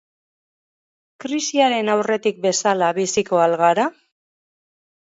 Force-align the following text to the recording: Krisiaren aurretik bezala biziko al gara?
Krisiaren 1.25 1.93
aurretik 1.97 2.43
bezala 2.49 2.91
biziko 3.03 3.45
al 3.47 3.57
gara? 3.65 3.89